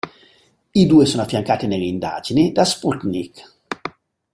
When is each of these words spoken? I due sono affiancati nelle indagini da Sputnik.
I 0.71 0.87
due 0.87 1.05
sono 1.05 1.21
affiancati 1.21 1.67
nelle 1.67 1.85
indagini 1.85 2.51
da 2.51 2.65
Sputnik. 2.65 3.47